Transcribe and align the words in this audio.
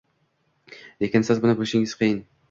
lekin 1.03 1.25
siz 1.27 1.41
buni 1.43 1.55
bilishingiz 1.59 1.93
qiyin. 2.01 2.17